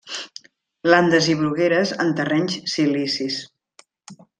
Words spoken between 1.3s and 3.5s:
i brugueres en terrenys silicis.